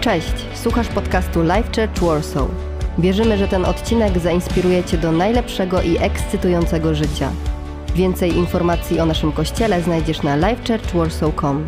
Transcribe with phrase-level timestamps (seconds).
[0.00, 2.48] Cześć, słuchasz podcastu Life Church Warsaw.
[2.98, 7.32] Wierzymy, że ten odcinek zainspiruje Cię do najlepszego i ekscytującego życia.
[7.94, 11.66] Więcej informacji o naszym kościele znajdziesz na lifechurchwarsaw.com.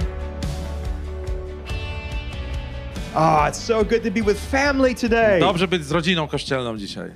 [3.15, 5.41] Ah, it's so good to be with family today.
[5.41, 7.11] Dobrze być z rodziną kościelną dzisiaj.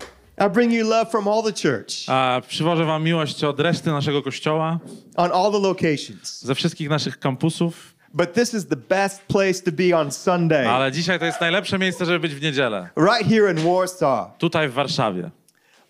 [0.47, 4.23] I bring you love from all the church A przywożę wam miłość od reszty naszego
[4.23, 4.79] kościoła,
[5.17, 6.43] on all the locations.
[6.43, 10.93] ze wszystkich naszych kampusów, But this is the best place to be on Sunday, ale
[10.93, 12.89] dzisiaj to jest najlepsze miejsce, żeby być w niedzielę.
[12.97, 14.39] right here in Warsaw.
[14.39, 15.31] Tutaj w Warszawie.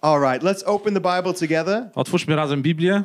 [0.00, 1.88] All right, let's open the Bible together.
[1.94, 3.02] Otwórzmy razem Biblię.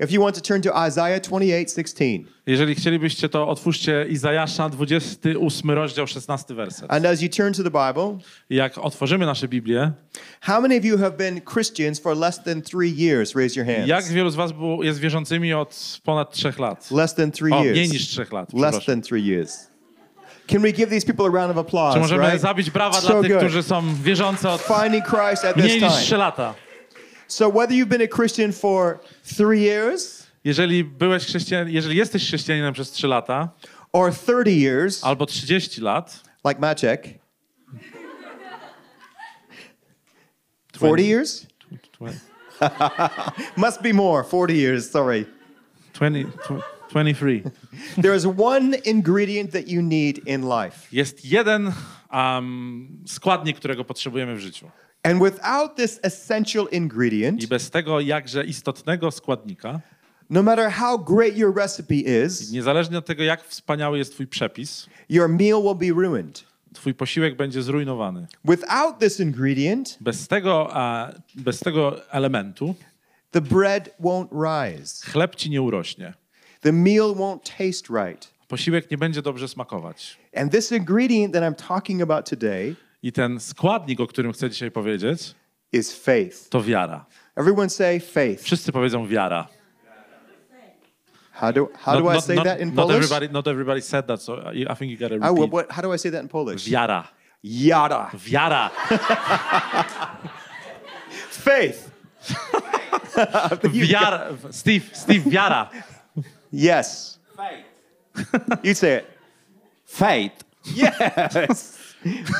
[0.00, 2.24] If you want to turn to Isaiah 28:16.
[2.46, 6.92] Jeżeli chcielibyście, to otwórzcie Izajasza, 28 rozdział, 16 werset.
[6.92, 8.18] And as you turn to the Bible,
[8.50, 9.92] jak otworzymy nasze Biblię,
[10.40, 13.34] how many of you have been Christians for less than three years?
[13.34, 13.88] Raise your hands.
[13.88, 16.90] jak wielu z was było, jest wierzącymi od ponad 3 lat?
[16.90, 17.76] Less than three O, years.
[17.78, 18.52] mniej niż 3 lat.
[18.54, 19.74] Less than three years.
[20.46, 21.94] Can we give these people a round of applause?
[21.94, 22.40] Czy możemy right?
[22.40, 23.40] zabić brawa So dla tych, good.
[23.40, 26.02] którzy są wierzący od Finding Christ at this mniej niż time.
[26.02, 26.54] 3 lata?
[27.34, 32.72] So whether you've been a Christian for three years Jeżeli byłeś chrześcijan, jeżeli jesteś chrześcijaninem
[32.72, 33.48] przez 3 lata,
[33.92, 37.18] or 30 years, albo 30 lat, like Maciek,
[40.72, 41.46] 40 years?
[43.56, 44.24] Must be more.
[44.24, 45.26] 40 years, sorry.
[45.94, 46.24] 20,
[46.88, 47.42] 23.
[48.02, 50.88] There is one ingredient that you need in life.
[50.92, 51.72] Jest jeden
[52.12, 54.70] um, składnik, którego potrzebujemy w życiu.
[55.04, 59.80] And without this essential ingredient, I bez tego jakże istotnego składnika,
[60.30, 61.94] no matter how great your recipe
[62.26, 66.44] is, niezależnie od tego, jak wspaniały jest twój przepis, your meal will be ruined.
[66.72, 68.26] twój posiłek będzie zrujnowany.
[68.44, 72.74] Without this ingredient, Bez tego, a, bez tego elementu
[73.30, 75.06] the bread won't rise.
[75.06, 76.14] chleb ci nie urośnie.
[76.60, 78.34] The meal won't taste right.
[78.48, 80.18] Posiłek nie będzie dobrze smakować.
[80.36, 84.70] And this ingredient that I'm talking about today I ten składnik, o którym chcę dzisiaj
[84.70, 85.34] powiedzieć,
[85.72, 86.48] is faith.
[86.48, 87.06] to wiara.
[87.36, 88.42] Everyone say faith.
[88.42, 89.46] Wszyscy powiedzą wiara.
[91.32, 92.96] How do how do I say that in not Polish?
[92.96, 95.52] everybody, not everybody said that, so I I think you gotta I will, repeat.
[95.52, 96.68] what, how do I say that in Polish?
[96.68, 97.04] Wiara.
[97.42, 98.10] Yada.
[98.14, 98.70] Wiara.
[101.30, 101.90] Faith.
[103.72, 104.36] You- Wiara.
[104.50, 105.68] Steve, Steve, wiara.
[106.50, 107.18] Yes.
[107.36, 107.64] Faith.
[108.62, 109.04] You say it.
[109.84, 110.32] Faith.
[110.74, 111.73] Yes.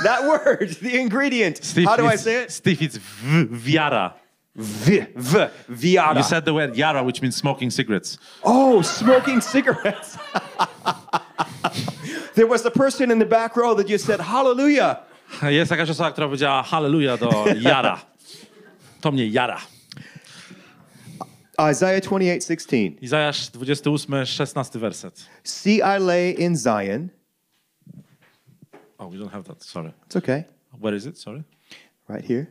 [0.03, 1.65] That word, the ingredient.
[1.65, 2.51] Steve, how do I say it?
[2.51, 4.15] Steve, it's v, wiara.
[4.57, 6.17] V, v, viada.
[6.17, 8.19] You said the word yara, which means smoking cigarettes.
[8.45, 10.17] oh, smoking cigarettes.
[12.35, 15.01] there was a person in the back row that just said hallelujah.
[15.43, 18.01] Jest jakaś osoba, która powiedziała hallelujah do jara.
[19.01, 19.61] To mnie jara.
[21.71, 22.99] Isaiah 28, 16.
[23.01, 25.27] Izajasz 28, 16 werset.
[25.45, 27.09] See, I lay in Zion.
[28.99, 29.93] Oh, we don't have that, sorry.
[30.07, 30.45] It's okay.
[30.81, 31.19] Where is it?
[31.19, 31.43] Sorry.
[32.09, 32.47] Right here.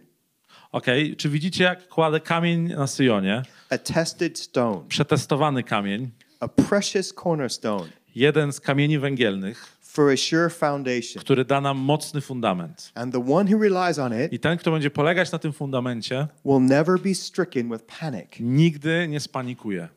[0.71, 3.41] Okej, czy widzicie, jak kładę kamień na Syjonie?
[3.69, 10.49] A tested stone, Przetestowany kamień, a precious cornerstone jeden z kamieni węgielnych, for a sure
[10.49, 11.21] foundation.
[11.21, 12.91] który da nam mocny fundament.
[12.95, 16.27] And the one who relies on it I ten, kto będzie polegać na tym fundamencie,
[16.45, 18.27] will never be stricken with panic.
[18.39, 19.87] nigdy nie spanikuje.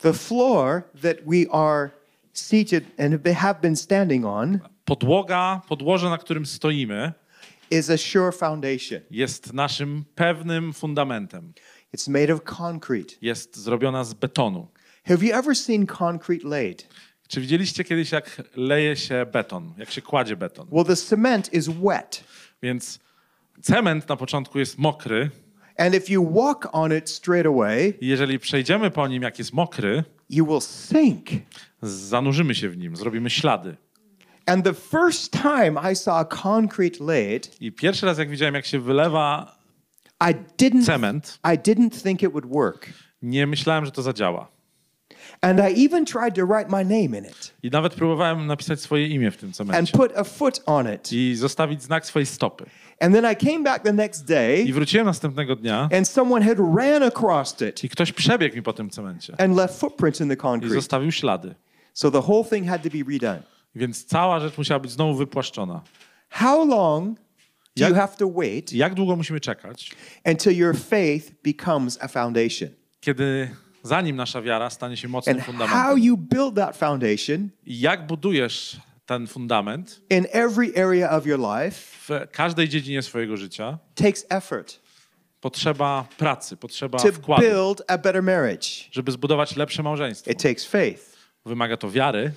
[0.00, 1.90] The floor that we are
[2.32, 7.12] seated and have been standing on Podłoga, podłoże, na którym stoimy,
[7.70, 9.00] is a sure foundation.
[9.10, 11.52] jest naszym pewnym fundamentem.
[11.96, 13.14] It's made of concrete.
[13.22, 14.68] Jest zrobiona z betonu.
[15.04, 16.88] Have you ever seen concrete laid?
[17.28, 20.68] Czy widzieliście kiedyś, jak leje się beton, jak się kładzie beton?
[20.72, 22.24] Well, the cement is wet.
[22.62, 22.98] Więc
[23.62, 25.30] cement na początku jest mokry
[25.78, 30.04] And if you walk on it straight away, jeżeli przejdziemy po nim, jak jest mokry,
[30.30, 31.28] you will sink.
[31.82, 33.76] zanurzymy się w nim, zrobimy ślady.
[34.46, 38.78] And the first time I saw concrete laid, I pierwszy raz, jak widziałem, jak się
[38.80, 39.56] wylewa
[40.30, 42.88] I didn't cement, I didn't think it would work.
[43.22, 44.54] nie myślałem, że to zadziała.
[45.40, 49.06] And I even tried to write my name in it I nawet próbowałem napisać swoje
[49.06, 51.12] imię w tym and cemencie put a foot on it.
[51.12, 52.64] i zostawić znak swojej stopy.
[53.00, 56.58] And then I came back the next I day wróciłem następnego dnia and someone had
[56.58, 60.34] ran across it i ktoś przebiegł mi po tym cemencie and left footprints in the
[60.34, 60.74] i concrete.
[60.74, 61.54] zostawił ślady.
[61.92, 63.53] So the whole thing had to be redone.
[63.74, 65.82] Więc cała rzecz musiała być znowu wypłaszczona.
[66.30, 67.22] How long do
[67.76, 69.90] Jak- you have to wait Jak długo musimy czekać,
[70.26, 72.68] until your faith becomes a foundation?
[73.00, 73.50] kiedy
[73.82, 75.98] zanim nasza wiara stanie się mocnym And how fundamentem?
[76.04, 78.76] you build that foundation I jak budujesz
[79.06, 84.80] ten fundament in every area of your life w każdej dziedzinie swojego życia, takes effort
[85.40, 88.66] potrzeba pracy, potrzeba to wkładu, build a better marriage.
[88.90, 90.30] żeby zbudować lepsze małżeństwo.
[90.30, 91.02] It takes faith.
[91.46, 92.32] Wymaga to wiary,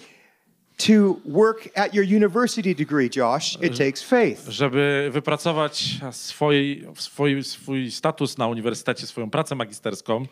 [0.77, 4.50] To work at your university degree, Josh, it takes faith.
[4.50, 10.25] Żeby wypracować swój, swój, swój status na uniwersytecie, swoją pracę magisterską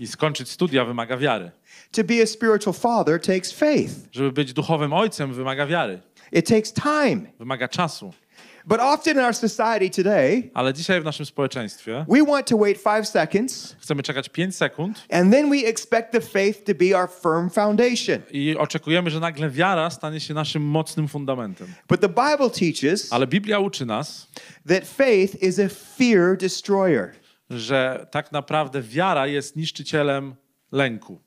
[0.00, 1.50] i skończyć studia wymaga wiary.
[1.92, 3.92] To be a spiritual father takes faith.
[4.12, 6.00] Żeby być duchowym ojcem wymaga wiary,
[6.32, 7.20] It takes time.
[7.38, 8.12] wymaga czasu.
[8.68, 12.78] But often in our society today, Ale dzisiaj w naszym społeczeństwie we want to wait
[12.78, 17.08] five seconds chcemy czekać 5 sekund and then we expect the faith to be our
[17.22, 18.18] firm foundation.
[18.30, 21.66] i oczekujemy, że nagle wiara stanie się naszym mocnym fundamentem.
[21.88, 24.26] But the Bible teaches Ale Biblia uczy nas,
[24.68, 27.10] that faith is a fear destroyer.
[27.50, 30.34] że tak naprawdę wiara jest niszczycielem
[30.72, 31.20] lęku.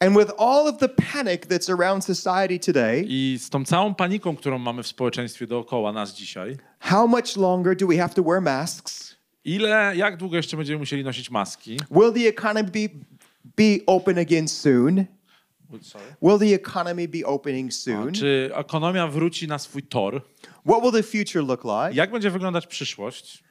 [0.00, 4.36] And with all of the panic that's around society today, I z tą całą paniką,
[4.36, 8.42] którą mamy w społeczeństwie dookoła nas dzisiaj, how much longer do we have to wear
[8.42, 9.16] masks?
[9.44, 11.76] ile, jak długo jeszcze będziemy musieli nosić maski?
[11.90, 12.88] Will the economy be,
[13.56, 15.04] be open again soon?
[16.22, 18.12] Will the economy be opening soon?
[18.12, 20.22] Czy ekonomia wróci na swój tor?
[20.66, 21.90] What will the future look like?
[21.92, 23.44] Jak będzie wyglądać przyszłość?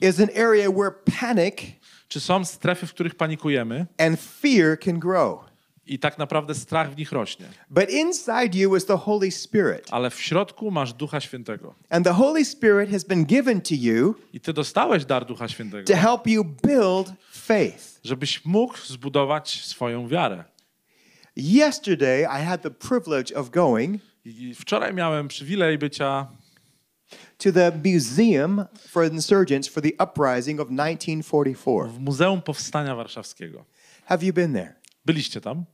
[0.00, 0.90] Is an area where
[1.20, 1.54] panic
[2.08, 5.51] Czy są strefy, w których panikujemy and fear can grow.
[5.86, 7.46] I tak naprawdę strach w nich rośnie?
[7.70, 9.88] But inside you is the Holy Spirit.
[9.90, 11.74] Ale w środku masz Ducha Świętego.
[11.90, 15.86] And the Holy Spirit has been given to you I ty dostałeś dar Ducha Świętego,
[15.94, 18.00] to help you build faith.
[18.04, 20.44] żebyś mógł zbudować swoją wiarę.
[21.36, 26.26] Yesterday, I had the privilege of going I wczoraj miałem przywilej bycia
[27.38, 31.88] to the Museum for Insurgents for the Uprising of 1944.
[31.88, 33.64] w Muzeum Powstania Warszawskiego.
[34.04, 34.74] Have you been there?
[35.04, 35.64] Byliście tam?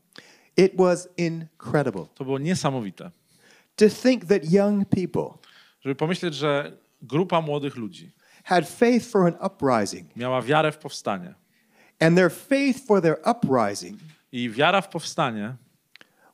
[0.59, 3.11] It was incredible To było niesamowite.
[3.77, 5.39] to think that young people
[5.81, 6.73] Żeby pomyśleć, że
[7.03, 8.11] grupa młodych ludzi
[8.45, 11.35] had faith for an uprising, miała wiarę w powstanie.
[12.01, 13.99] and their faith for their uprising
[14.33, 15.55] I wiara w powstanie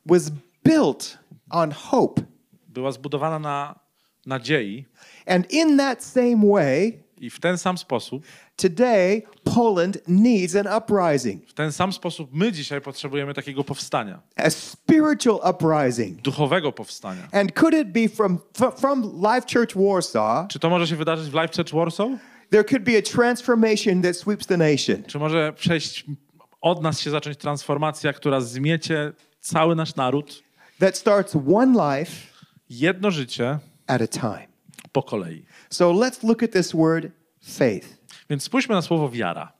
[0.05, 0.31] was
[0.63, 1.17] built
[1.49, 2.21] on hope.
[2.67, 3.79] była zbudowana na
[4.25, 4.85] nadziei
[5.25, 8.23] And in that same way, i w ten sam sposób,
[8.55, 9.21] today
[9.55, 15.39] Poland needs an uprising, w ten sam sposób my dzisiaj potrzebujemy takiego powstania, a spiritual
[15.55, 16.21] uprising.
[16.21, 17.27] duchowego powstania.
[17.31, 18.39] And could it be from
[18.77, 20.47] from Life Church Warsaw?
[20.47, 22.09] Czy to może się wydarzyć w Life Church Warsaw?
[22.49, 25.03] There could be a transformation that sweeps the nation.
[25.07, 26.05] Czy może przejść
[26.61, 30.43] od nas się zacząć transformacja, która zmiecie cały nasz naród,
[30.79, 32.11] that starts one life
[32.69, 34.47] jedno życie at a time.
[34.91, 35.45] po kolei?
[35.69, 37.11] So let's look at this word
[37.43, 38.04] faith.
[38.29, 39.51] Więc spójrzmy na słowo wiara.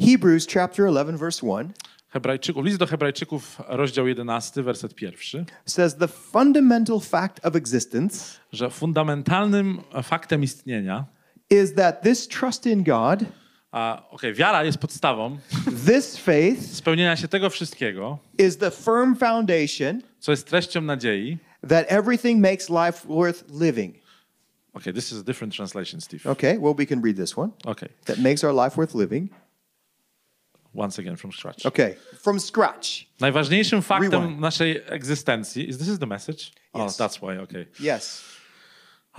[0.00, 1.72] Hebrews chapter 11 verse 1
[2.08, 8.70] Hebrajczyków, list do Hebrajczyków, rozdział 11, werset pierwszy, says the fundamental fact of existence że
[8.70, 11.04] fundamentalnym faktem istnienia,
[11.50, 13.24] is that this trust in God,
[13.72, 15.38] a okej, wiara jest podstawą
[15.86, 21.38] this faith spełnienia się tego wszystkiego, is the firm foundation co jest treścią nadziei.
[21.68, 24.05] that everything makes life worth living.
[24.76, 26.26] Okay, this is a different translation, Steve.
[26.30, 27.50] Okay, well we can read this one.
[27.64, 29.28] Okay, That makes our life worth living.
[30.74, 31.66] once again from scratch.
[31.66, 33.06] Okay, from scratch.
[33.20, 34.40] Najważniejszym faktem Rewind.
[34.40, 36.44] naszej egzystencji, is this is the message?
[36.72, 36.96] Oh, Yes.
[36.96, 37.66] that's why, okay.
[37.80, 38.24] Yes.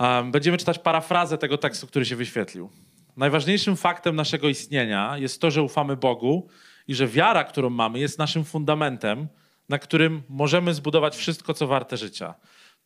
[0.00, 2.70] Um, będziemy czytać parafrazę tego tekstu, który się wyświetlił.
[3.16, 6.48] Najważniejszym faktem naszego istnienia jest to, że ufamy Bogu
[6.88, 9.28] i że wiara, którą mamy, jest naszym fundamentem,
[9.68, 12.34] na którym możemy zbudować wszystko, co warte życia.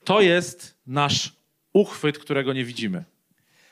[0.05, 1.33] To jest nasz
[1.73, 3.05] uchwyt, którego nie widzimy.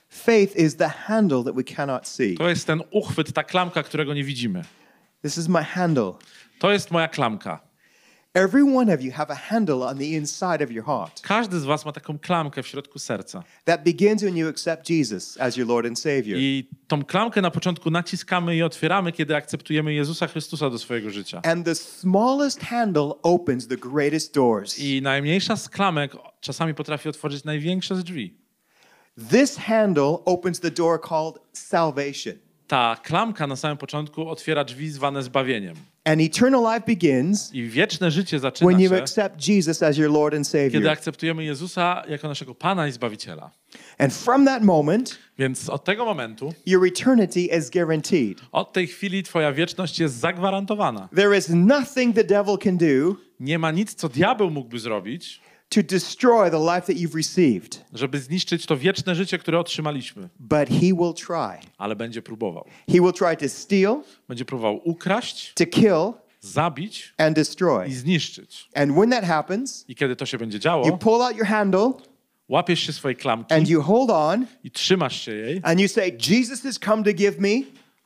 [0.09, 2.35] Faith is the handle that we cannot see.
[2.35, 4.65] To jest ten uchwyt, ta klamka, którego nie widzimy.
[5.23, 6.13] This is my handle.
[6.59, 7.61] To jest moja klamka.
[8.35, 11.65] Every one of you have a handle on the inside of your heart Każdy z
[11.65, 13.43] was ma taką klamkę w środku serca.
[13.65, 16.39] that begins when you accept Jesus as your Lord and Savior.
[16.41, 21.41] I tą klamkę na początku naciskamy i otwieramy, kiedy akceptujemy Jezusa Chrystusa do swojego życia.
[21.45, 24.79] And the smallest handle opens the greatest doors.
[24.79, 28.35] I najmniejsza z klamek czasami potrafi otworzyć największe z drzwi.
[29.31, 32.35] This handle opens the door called salvation.
[32.67, 35.77] Ta klamka na samym początku otwiera drzwi zwane zbawieniem.
[36.05, 40.11] And eternal life begins I wieczne życie zaczyna when you się, accept Jesus as your
[40.11, 40.89] Lord and kiedy Savior.
[40.89, 43.51] akceptujemy Jezusa jako naszego Pana i Zbawiciela.
[43.99, 48.41] And from that moment, Więc od tego momentu, your eternity is guaranteed.
[48.53, 51.09] od tej chwili twoja wieczność jest zagwarantowana.
[51.17, 55.41] There is nothing the devil can do Nie ma nic, co diabeł mógłby zrobić,
[55.75, 60.29] to destroy the life that you've received, żeby zniszczyć to wieczne życie, które otrzymaliśmy.
[60.39, 61.69] but he will try.
[61.79, 62.65] Ale będzie próbował.
[62.89, 67.89] He will try to steal, Będzie próbował ukraść, to kill, zabić and destroy.
[67.89, 68.69] i zniszczyć.
[68.75, 71.93] And when that happens, I kiedy to się będzie you działo, pull out your handle
[72.49, 76.13] łapiesz się swojej klamki and you hold on i trzymasz się jej, and you say,
[76.31, 77.51] Jesus has come to give me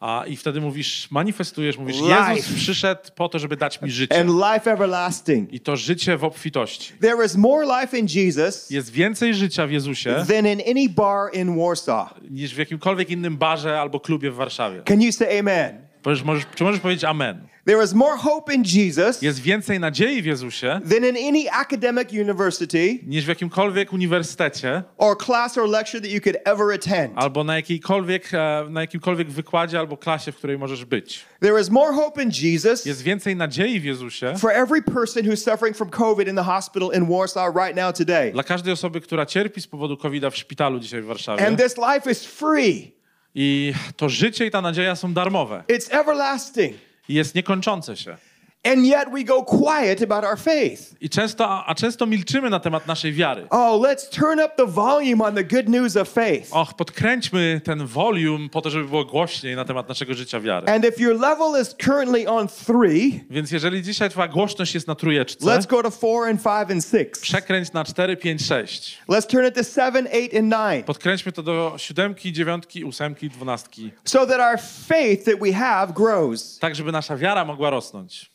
[0.06, 2.34] A, I wtedy mówisz, manifestujesz, mówisz, Life.
[2.36, 4.20] Jezus przyszedł po to, żeby dać mi życie.
[4.20, 5.52] and life everlasting.
[5.52, 6.92] I to życie w obfitości.
[7.00, 11.34] There is more life in Jesus Jest więcej życia w Jezusie than in any bar
[11.34, 12.14] in Warsaw.
[12.30, 14.82] niż w jakimkolwiek innym barze albo klubie w Warszawie.
[14.82, 15.86] Can you say amen?
[16.04, 17.48] Możesz, czy możesz powiedzieć amen?
[17.66, 22.12] There is more hope in Jesus Jest więcej nadziei w Jezusie than in any academic
[22.12, 27.12] university niż w jakimkolwiek uniwersytecie or class or lecture that you could ever attend.
[27.16, 31.24] albo na, jakiejkolwiek, e, na jakimkolwiek wykładzie albo klasie, w której możesz być.
[31.40, 35.50] There is more hope in Jesus Jest więcej nadziei w Jezusie for every person who's
[35.50, 38.32] suffering from COVID in the hospital in Warsaw right now today.
[38.32, 41.46] dla każdej osoby, która cierpi z powodu covid w szpitalu dzisiaj w Warszawie.
[41.46, 42.94] And this life is free.
[43.34, 45.64] I to życie i ta nadzieja są darmowe.
[45.68, 46.76] It's everlasting.
[47.08, 48.16] I jest niekończące się.
[48.64, 50.94] And yet we go quiet about our faith.
[51.00, 53.46] I często, a często milczymy na temat naszej wiary.
[53.50, 56.48] Oh, let's turn up the volume on the good news of faith.
[56.52, 60.66] Och, podkręćmy ten volume po to, żeby było głośniej na temat naszego życia wiary.
[60.72, 64.94] And if your level is currently on three, Więc jeżeli dzisiaj twoja głośność jest na
[64.94, 67.20] trójeczce, let's go to four and five and six.
[67.20, 68.98] przekręć na 4, 5, 6.
[69.08, 70.82] Let's turn it to seven, eight, and nine.
[70.82, 73.90] Podkręćmy to do siódemki, dziewiątki, ósemki, dwunastki.
[74.04, 76.58] So that our faith that we have grows.
[76.58, 78.33] Tak, żeby nasza wiara mogła rosnąć.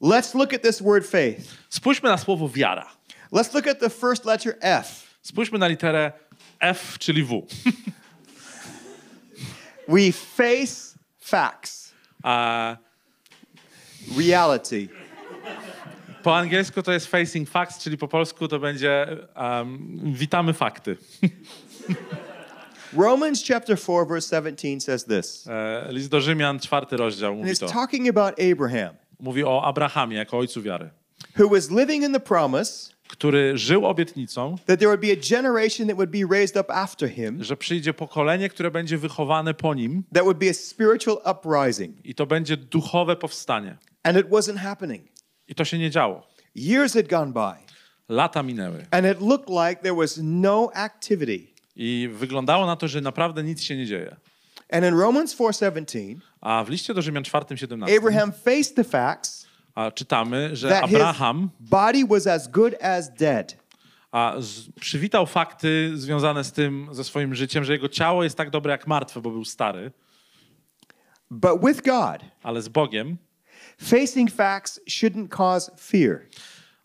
[0.00, 1.54] Let's look at this word faith.
[1.70, 2.86] Spójrzmy na słowo wiara.
[3.32, 5.06] Let's look at the first letter F.
[5.22, 6.12] Spójrzmy na literę
[6.60, 7.46] F, czyli W.
[9.88, 11.92] We face facts,
[12.22, 12.76] A
[14.16, 14.88] reality.
[16.22, 20.96] po angielsku to jest facing facts, czyli po polsku to będzie um, witamy fakty.
[22.96, 25.46] Romans chapter 4, verse 17 says this.
[25.46, 27.66] E, List do Rzymian, czwarty rozdział, And mówi it's to.
[27.68, 30.90] talking about Abraham, Mówi o Abrahamie jako ojcu wiary,
[31.38, 35.88] who was living in the promise który żył obietnicą, that there would be a generation
[35.88, 40.02] that would be raised up after him, że przyjdzie pokolenie, które będzie wychowane po nim
[40.14, 42.06] that would be a spiritual uprising.
[42.06, 43.76] i to będzie duchowe powstanie.
[44.02, 45.02] And it wasn't happening.
[45.48, 46.26] I to się nie działo.
[46.56, 47.52] Years had gone by,
[48.08, 51.46] Lata minęły and it looked like there was no activity.
[51.76, 54.16] i wyglądało na to, że naprawdę nic się nie dzieje.
[54.72, 59.90] And in Romans 4:17, A w liście do Rzymian 4:17 Abraham faced the facts a
[59.90, 63.56] czytamy, że that his Abraham body was as good as dead.
[64.12, 68.50] a, z, przywitał fakty związane z tym, ze swoim życiem, że jego ciało jest tak
[68.50, 69.92] dobre jak martwe, bo był stary,
[71.30, 73.16] But with God, ale z Bogiem,
[73.82, 76.20] facing facts shouldn't cause fear.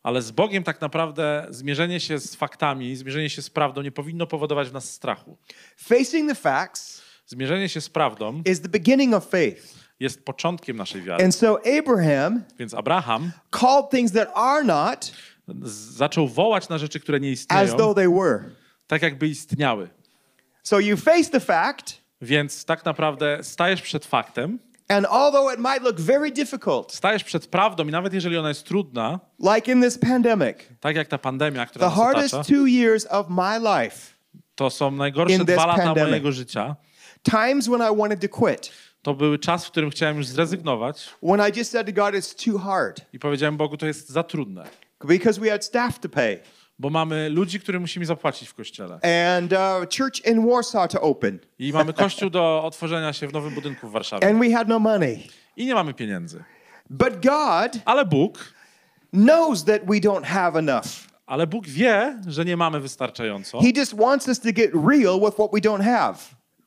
[0.04, 4.27] ale z Bogiem tak naprawdę zmierzenie się z faktami, zmierzenie się z prawdą nie powinno
[4.27, 5.38] powodować w nas strachu.
[5.77, 9.75] Facing the facts Zmierzenie się z prawdą is the beginning of faith.
[10.00, 11.24] jest początkiem naszej wiary.
[11.24, 15.12] And so Abraham Więc Abraham called things that are not
[15.98, 18.39] zaczął wołać na rzeczy, które nie as istnieją, though they were.
[18.88, 19.89] tak jakby istniały.
[20.63, 25.82] So you face the fact, Więc tak naprawdę stajesz przed faktem, and although it might
[25.84, 29.20] look very difficult, stajesz przed prawdą i nawet jeżeli ona jest trudna,
[29.55, 33.08] like in this pandemic, tak jak ta pandemia, która the nas hardest otacza, two years
[33.10, 34.13] of my life,
[34.55, 36.10] to są najgorsze dwa lata pandemic.
[36.10, 36.75] mojego życia.
[37.32, 41.50] Times when I wanted to quit, To były czas, w którym chciałem już zrezygnować when
[41.50, 44.65] I just said to God, it's too hard i powiedziałem Bogu, to jest za trudne,
[45.08, 46.39] because we had staff to pay
[46.79, 49.00] bo mamy ludzi, którym musimy zapłacić w kościele.
[49.34, 53.53] and uh, church in Warsaw to open, I mamy kościół do otworzenia się w nowym
[53.53, 54.27] budynku w Warszawie.
[54.27, 55.27] and we had no money.
[55.58, 56.44] I nie mamy pieniędzy.
[56.89, 58.53] But God Ale Bóg,
[59.13, 60.86] knows that we don't have enough.
[61.25, 63.62] ale Bóg wie, że nie mamy wystarczająco.
[63.62, 66.15] He just wants us to get real with what we don't have.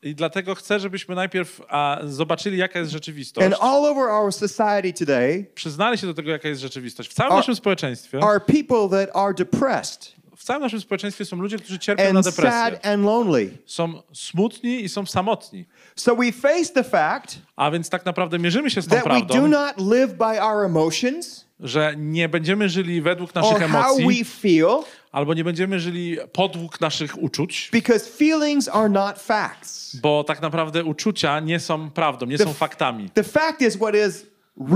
[0.03, 3.45] I dlatego chcę, żebyśmy najpierw a, zobaczyli, jaka jest rzeczywistość.
[3.45, 7.09] And all over our society today Przyznali się do tego, jaka jest rzeczywistość.
[7.09, 11.37] W całym Are- naszym społeczeństwie, are people that are depressed w całym naszym społeczeństwie są
[11.37, 12.51] ludzie, którzy cierpią na and depresję.
[12.51, 13.57] sad and lonely.
[13.65, 15.65] Są smutni i są samotni.
[15.95, 19.09] So we face the fact A więc tak naprawdę mierzymy się z tą that we
[19.09, 24.83] do prawdą, not live by our emotions że nie będziemy żyli według naszych emocji, feel
[25.11, 29.95] albo nie będziemy żyli podług naszych uczuć, because feelings are not facts.
[29.95, 33.09] bo tak naprawdę uczucia nie są prawdą, nie są faktami.
[33.09, 34.25] The fact is what is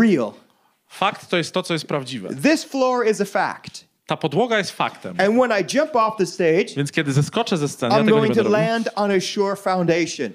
[0.02, 0.32] real.
[0.88, 2.30] Fakt to jest to, co jest prawdziwe.
[2.30, 3.86] This floor is a fact.
[4.06, 5.16] Ta podłoga jest faktem.
[5.20, 8.10] And when I jump off the stage, Więc kiedy zeskoczę ze sceny, ja I'm nie
[8.10, 10.30] going będę to robił, land on a sure foundation.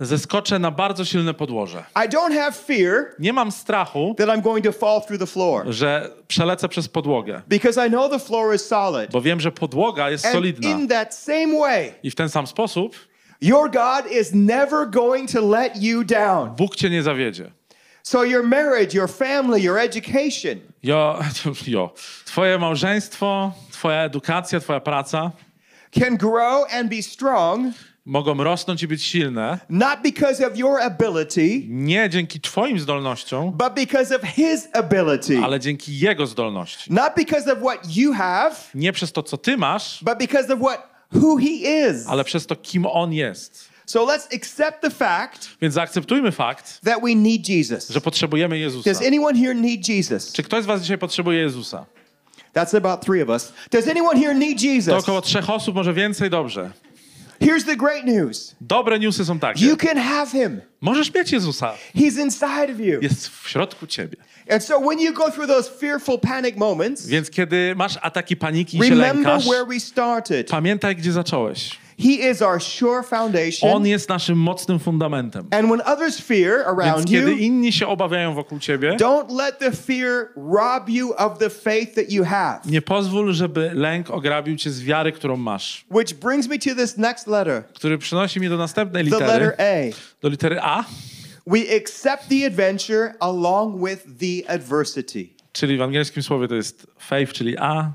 [0.00, 1.84] Zeskoczę na bardzo silne podłoże.
[1.96, 5.66] I don't have fear Nie mam strachu, that I'm going to fall through the floor
[5.72, 9.10] że przelecę przez podłogę, because I know the floor is solid.
[9.10, 10.68] bo wiem, że podłoga jest And solidna.
[10.70, 12.96] in that same way, I w ten sam sposób
[13.40, 16.50] your God is never going to let you down.
[16.56, 17.50] Bóg cię nie zawiedzie.
[18.02, 21.18] So your marriage, your family, your education, Jo,
[21.66, 21.90] jo.
[22.24, 25.30] Twoje małżeństwo, twoja edukacja, twoja praca
[26.00, 27.74] can grow and be strong
[28.06, 33.74] mogą rosnąć i być silne not because of your ability, nie dzięki twoim zdolnościom, but
[33.74, 35.38] because of His ability.
[35.44, 36.92] ale dzięki Jego zdolności.
[36.92, 40.60] Not because of what you have, Nie przez to, co ty masz, but because of
[40.60, 41.46] what who He
[41.90, 42.06] is.
[42.08, 43.72] ale przez to, kim On jest.
[43.86, 47.88] So let's accept the fact Więc zaakceptujmy fakt, that we need Jesus.
[47.88, 48.90] że potrzebujemy Jezusa.
[48.90, 50.32] Does anyone here need Jesus?
[50.32, 51.84] Czy ktoś z was dzisiaj potrzebuje Jezusa?
[52.54, 53.52] That's about three of us.
[53.70, 54.94] Does anyone here need To Jesus?
[54.94, 56.70] około trzech osób, może więcej, dobrze.
[57.42, 58.54] Here's the great news.
[58.60, 59.64] Dobre newsy są takie.
[59.66, 60.60] You can have him.
[60.80, 61.74] Możesz mieć Jezusa.
[61.94, 63.00] He's inside of you.
[63.00, 64.16] Jest w środku ciebie.
[64.50, 68.78] And so when you go through those fearful panic moments, Więc kiedy masz ataki paniki
[68.78, 70.48] i się lękasz, where we started.
[70.50, 71.70] pamiętaj, gdzie zacząłeś.
[71.98, 73.70] He is our sure foundation.
[73.70, 75.46] On jest naszym mocnym fundamentem.
[75.50, 79.58] And when others fear Więc around kiedy you, inni się obawiają wokół ciebie, don't let
[79.58, 82.60] the fear rob you of the faith that you have.
[82.66, 85.84] nie pozwól, żeby lęk ograbił cię z wiary, którą masz.
[85.90, 89.92] Which brings me to this next letter, Który przynosi mnie do następnej the letter litery.
[89.92, 90.22] A.
[90.22, 90.84] Do litery A,
[91.46, 95.28] We accept the adventure along with the adversity.
[95.52, 97.92] czyli w angielskim słowie to jest faith, czyli A.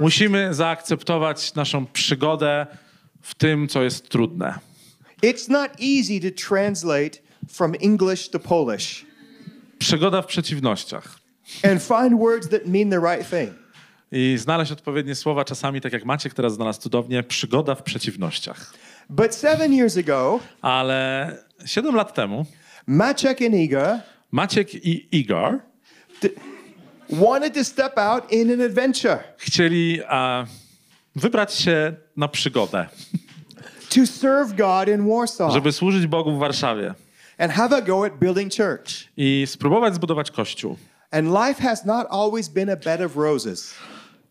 [0.00, 2.66] Musimy zaakceptować naszą przygodę
[3.22, 4.54] w tym, co jest trudne.
[5.22, 7.10] It's not easy to translate
[7.52, 9.06] from English to Polish
[9.78, 11.18] Przygoda w przeciwnościach.
[11.64, 13.50] and find words that mean the right thing.
[14.12, 18.74] I znaleźć odpowiednie słowa czasami, tak jak Maciek teraz znalazł cudownie, przygoda w przeciwnościach.
[19.10, 21.36] But seven years ago, Ale
[21.66, 22.46] siedem lat temu
[22.86, 24.00] Maciek and Iga
[24.32, 25.58] Maciek i Igor
[27.12, 30.46] wanted to step out in an adventure chcieli e,
[31.16, 32.86] wybrać się na przygodę,
[33.88, 36.94] to serve God in Warsaw żeby służyć Bogu w Warszawie
[37.38, 39.08] and have a go at building church.
[39.16, 40.76] i spróbować zbudować kościół.
[41.10, 43.74] And life has not always been a bed of roses.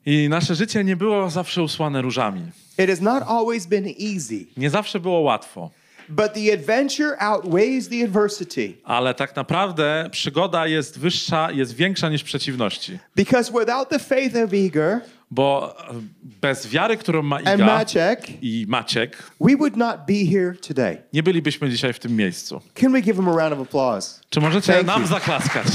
[0.06, 2.42] I nasze życie nie było zawsze usłane różami.
[2.78, 4.46] It has not always been easy.
[4.58, 5.70] Nie zawsze było łatwo.
[6.10, 12.24] But the adventure outweighs the adversity Ale tak naprawdę przygoda jest wyższa, jest większa niż
[12.24, 13.00] przeciwności.
[13.16, 15.00] because without the faith of Igor
[15.32, 15.94] Bo e,
[16.42, 20.98] bez wiary, którą ma Iga Maciek, i Maciek, we would not be here today.
[21.14, 22.62] nie bylibyśmy dzisiaj w tym miejscu.
[22.74, 24.22] Can we give him a round of applause?
[24.30, 25.08] Czy możecie Thank nam you.
[25.08, 25.68] zaklaskać?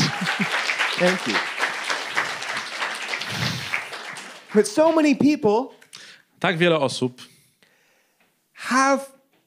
[1.00, 1.34] Thank you.
[4.54, 5.74] But so many people
[6.40, 7.22] Tak wiele osób
[8.54, 8.98] have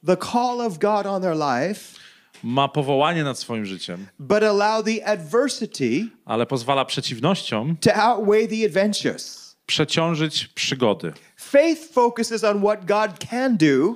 [0.06, 1.98] the call of God on their life,
[2.44, 8.66] ma powołanie nad swoim życiem, but allow the adversity ale pozwala przeciwnościom to outweigh the
[8.66, 9.56] adventures.
[9.66, 11.12] przeciążyć przygody.
[11.36, 13.94] Faith focuses on what God can do,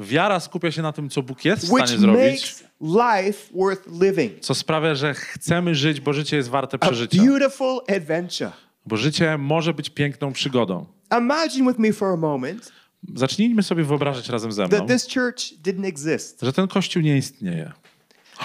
[0.00, 3.82] Wiara skupia się na tym, co Bóg jest w which stanie zrobić, makes life worth
[4.02, 4.40] living.
[4.40, 7.22] co sprawia, że chcemy żyć, bo życie jest warte A przeżycia.
[7.22, 8.50] beautiful adventure.
[8.86, 10.86] Bo życie może być piękną przygodą.
[11.18, 12.72] Imagine with me for a moment
[13.14, 16.40] Zacznijmy sobie wyobrażać razem ze mną, that this church didn't exist.
[16.42, 17.72] że ten kościół nie istnieje.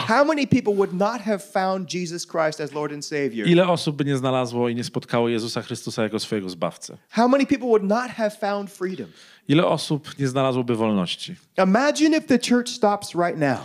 [0.06, 3.48] How many people would not have found Jesus Christ as Lord and Savior?
[3.48, 6.98] Ile osób by nie znalazło i nie spotkało Jezusa Chrystusa jako swojego zbawcy?
[7.10, 9.08] How many people would not have found freedom?
[9.48, 11.36] Ile osób nie znalazłoby wolności?
[11.63, 13.58] Imagine if the church stops right now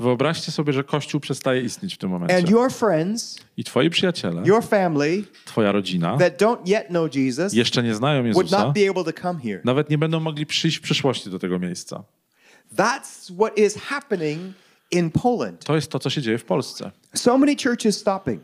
[0.00, 2.52] Wyobraźcie sobie, że Kościół przestaje istnieć w tym and momencie.
[2.52, 7.82] your friends, I twoi przyjaciele, your family twoja rodzina that don't yet know Jesus jeszcze
[7.82, 9.60] nie znają would Jezusa, not be able to come here.
[9.64, 12.04] nawet nie będą mogli przyjść w przyszłości do tego miejsca.
[12.76, 14.40] That's what is happening
[14.90, 15.64] in Poland.
[15.64, 16.90] To jest to, co się dzieje w Polsce.
[17.14, 18.42] So many churches stopping.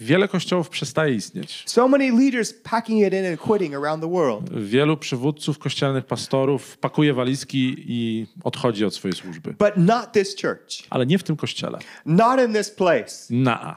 [0.00, 1.62] Wiele kościołów przestaje istnieć.
[1.66, 4.50] So many leaders packing it in and quitting around the world.
[4.58, 9.50] Wielu przywódców kościelnych pastorów pakuje walizki i odchodzi od swojej służby.
[9.58, 10.86] But not this church.
[10.90, 11.78] Ale nie w tym kościele.
[12.06, 13.14] Not in this place.
[13.30, 13.76] Na.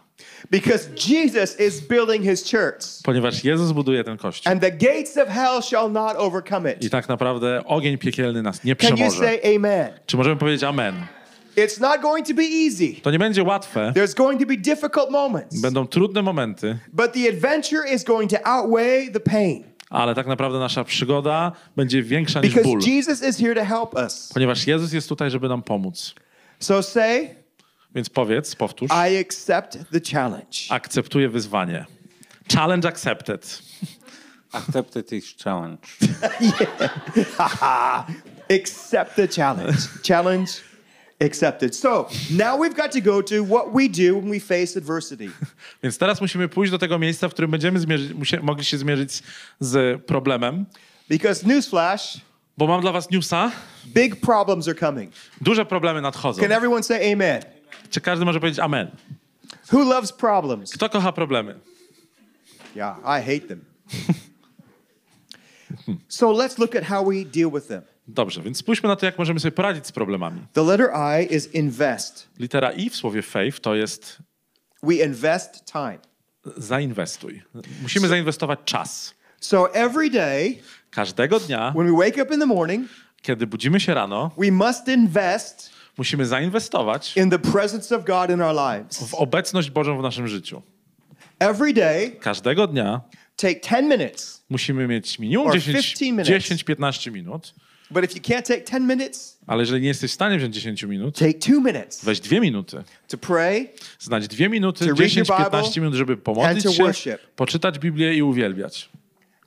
[0.51, 3.03] Because Jesus is building his church.
[3.03, 4.51] Ponieważ Jezus buduje ten kościół.
[4.51, 6.91] And the gates of hell shall not overcome I it.
[6.91, 9.17] tak naprawdę ogień piekielny nas nie Can you przemoże.
[9.17, 9.87] say amen?
[10.05, 10.95] Czy możemy powiedzieć amen?
[11.55, 13.01] It's not going to be easy.
[13.01, 13.93] To nie będzie łatwe.
[13.95, 15.61] There's going to be difficult moments.
[15.61, 19.63] Będą trudne momenty, But the adventure is going to outweigh the pain.
[19.89, 22.79] ale tak naprawdę nasza przygoda będzie większa niż Because ból.
[22.87, 24.29] Jesus is here to help us.
[24.33, 26.15] Ponieważ Jezus jest tutaj, żeby nam pomóc.
[26.59, 27.35] So say,
[27.95, 28.91] Więc powiedz, powtórz.
[29.11, 30.57] I accept the challenge.
[30.69, 31.85] Akceptuję wyzwanie.
[32.55, 33.61] Challenge accepted.
[34.51, 35.77] Accepted this challenge.
[38.61, 39.77] accept the challenge.
[40.07, 40.72] challenge
[41.21, 41.75] accepted.
[41.75, 45.29] So now we've got to go to what we do when we face adversity.
[45.83, 49.23] Więc teraz musimy pójść do tego miejsca, w którym będziemy zmierzyć, mogli się zmierzyć
[49.59, 50.65] z problemem.
[51.09, 52.17] Because newsflash,
[52.57, 53.51] Bo mam dla was newsa.
[53.93, 55.11] big problems are coming.
[55.41, 56.41] Duże problemy nadchodzą.
[56.41, 57.41] Can everyone say amen?
[57.89, 58.91] Czy każdy może powiedzieć amen?
[59.71, 60.73] Who loves problems?
[60.73, 61.59] Kto kocha problemy?
[62.75, 63.65] Yeah, I hate them.
[66.07, 67.81] So let's look at how we deal with them.
[68.07, 70.41] Dobrze, więc spójrzmy na to, jak możemy sobie poradzić z problemami.
[70.53, 70.89] The letter
[71.21, 72.27] I is invest.
[72.39, 74.17] Litera I w słowie faith to jest
[74.83, 75.99] We invest time.
[76.57, 77.41] zainwestuj.
[77.81, 79.13] Musimy zainwestować czas.
[79.41, 80.55] So every day,
[80.91, 82.87] Każdego dnia, when we wake up in the morning,
[83.21, 88.41] kiedy budzimy się rano, we must invest musimy zainwestować in the presence of God in
[88.41, 89.09] our lives.
[89.09, 90.61] w obecność Bożą w naszym życiu.
[91.39, 93.01] Every day, Każdego dnia
[93.35, 94.43] take 10 minutes.
[94.49, 96.63] musimy mieć minimum Or 10 15 minutes.
[96.65, 97.53] 10-15 minut,
[97.93, 100.83] But if you can't take 10 minutes, ale jeżeli nie jesteś w stanie wziąć 10
[100.83, 102.83] minut, take two minutes weź dwie minuty.
[103.07, 106.71] to pray Znać dwie minuty, To read your 10-15 Bible minut, żeby and pomodlić to
[106.73, 107.17] się, worship.
[107.35, 108.89] poczytać Biblię i uwielbiać.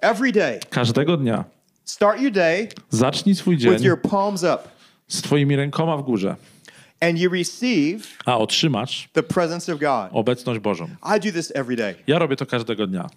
[0.00, 0.60] every day.
[0.70, 1.44] Każdego dnia.
[1.84, 4.58] Start your day Zacznij swój with dzień your palms up
[5.08, 6.36] z twoimi rękoma w górze,
[7.00, 10.08] and you receive a otrzymasz the presence of God.
[10.12, 10.88] obecność Bożą.
[11.16, 11.94] I do this every day.
[12.06, 13.10] Ja robię to każdego dnia.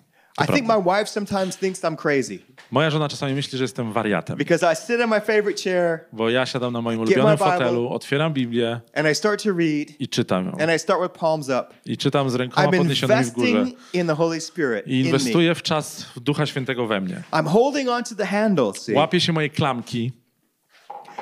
[0.44, 2.40] I think my wife sometimes thinks I'm crazy
[2.72, 6.30] Moja żona czasami myśli, że jestem wariatem, because I sit in my favorite chair bo
[6.30, 7.52] ja siadam na moim ulubionym Bible.
[7.52, 10.52] fotelu, otwieram Biblię and I start to read i czytam ją.
[10.52, 11.66] and I start with palms up.
[11.86, 13.66] I czytam z rękoma podniesionymi w górze.
[13.94, 17.24] in the Holy Spirit I in inwestuję w czas Ducha Świętego we mnie.
[17.32, 18.94] I'm holding on to the handle, see?
[18.94, 20.12] Łapię się mojej klamki,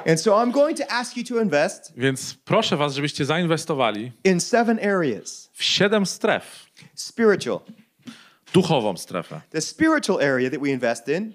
[0.06, 4.40] And so I'm going to ask you to invest więc proszę was, żebyście zainwestowali in
[4.40, 5.50] seven areas.
[5.54, 6.70] w siedem stref.
[6.96, 7.60] Spiritual.
[8.54, 9.42] Duchową strefę.
[9.50, 11.34] The spiritual area that we invest in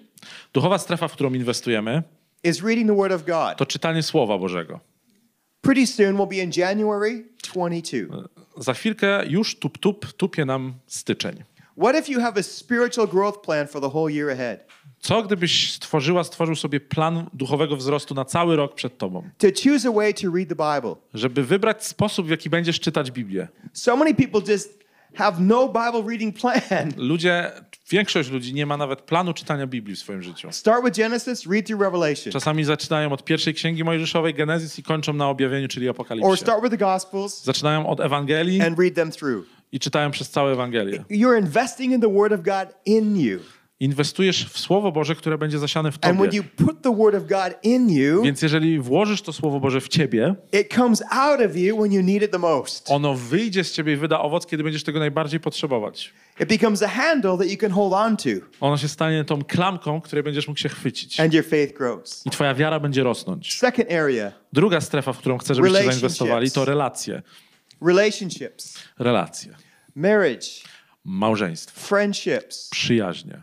[0.53, 2.03] Duchowa strefa, w którą inwestujemy,
[2.43, 3.57] is reading the Word of God.
[3.57, 4.79] to czytanie Słowa Bożego.
[5.61, 7.23] Pretty soon we'll be in January
[7.53, 8.17] 22.
[8.57, 11.43] Za chwilkę już tup tup tupie nam styczeń.
[11.77, 14.67] What if you have a spiritual growth plan for the whole year ahead?
[14.99, 19.29] Co gdybyś stworzyła, stworzył sobie plan duchowego wzrostu na cały rok przed tobą?
[19.37, 20.95] To choose a way to read the Bible.
[21.13, 23.47] Żeby wybrać sposób, w jaki będziesz czytać Biblię.
[23.73, 24.82] So many people just
[25.15, 26.91] have no Bible reading plan.
[27.09, 27.51] Ludzie,
[27.89, 30.47] większość ludzi nie ma nawet planu czytania Biblii w swoim życiu.
[30.51, 32.33] Start with Genesis, read through Revelation.
[32.33, 36.37] Czasami zaczynają od pierwszej księgi Mojżeszowej, Genezis i kończą na objawieniu, czyli Or Apokalipsie.
[36.37, 39.45] start with the Gospels Zaczynają od Ewangelii and read them through.
[39.71, 41.03] i czytają przez całe Ewangelię.
[41.11, 43.39] You're investing in the Word of God in you.
[43.79, 46.29] Inwestujesz w Słowo Boże, które będzie zasiane w tobie.
[46.31, 51.91] you Więc jeżeli włożysz to Słowo Boże w ciebie, it comes out of you when
[51.93, 52.91] you need it the most.
[52.91, 56.13] ono wyjdzie z ciebie i wyda owoc, kiedy będziesz tego najbardziej potrzebować.
[56.39, 60.01] It becomes a handle that you can hold on to, Ono się stanie tą klamką,
[60.01, 61.19] której będziesz mógł się chwycić.
[61.19, 62.25] and your faith grows.
[62.25, 63.57] I twoja wiara będzie rosnąć.
[63.59, 67.21] Second area Druga strefa, w którą chcę, żebyście zainwestowali, to relacje.
[67.87, 69.55] relationships, Relacje.
[69.95, 70.47] marriage,
[71.05, 71.79] Małżeństwo.
[71.87, 73.41] friendships, Przyjaźnie.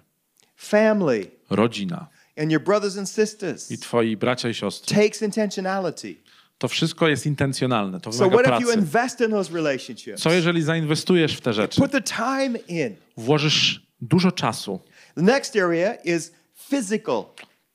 [0.71, 2.07] Family, Rodzina.
[2.39, 4.95] and your brothers and sisters I twoi bracia i siostry.
[4.97, 6.17] takes intentionality.
[6.59, 8.01] To wszystko jest intencjonalne.
[8.01, 8.79] To So wymaga you pracy.
[8.79, 10.23] invest in those relationships?
[10.23, 11.81] Co jeżeli zainwestujesz w te rzeczy?
[11.81, 12.97] Put the time in.
[13.17, 14.81] Włożysz dużo czasu.
[15.15, 16.33] The next area is
[16.71, 17.25] physical.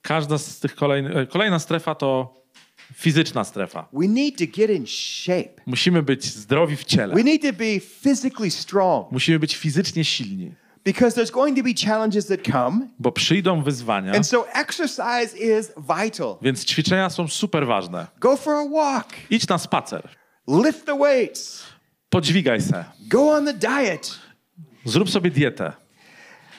[0.01, 2.35] Każda z tych kolejnych, kolejna strefa to
[2.93, 3.87] fizyczna strefa.
[3.93, 5.61] We need to get in shape.
[5.65, 7.15] Musimy być zdrowi w ciele.
[7.15, 10.51] We need to be physically strong Musimy być fizycznie silni,
[10.85, 12.87] because there's going to be challenges that come.
[12.99, 16.37] bo przyjdą wyzwania, And so exercise is vital.
[16.41, 18.07] więc ćwiczenia są super ważne.
[18.19, 20.09] Go for a walk, Idź na spacer,
[20.47, 21.63] lift the weights,
[22.09, 24.19] podźwigaj se, go on the diet.
[24.85, 25.73] zrób sobie dietę.